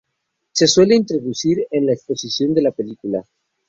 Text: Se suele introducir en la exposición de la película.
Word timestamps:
Se 0.51 0.65
suele 0.65 0.95
introducir 0.95 1.59
en 1.69 1.85
la 1.85 1.93
exposición 1.93 2.55
de 2.55 2.63
la 2.63 2.71
película. 2.71 3.23